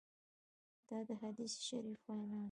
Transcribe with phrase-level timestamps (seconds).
[0.87, 2.39] دا د حدیث شریف وینا ده.